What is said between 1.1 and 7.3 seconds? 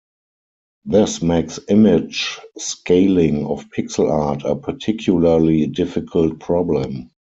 makes image scaling of pixel art a particularly difficult problem.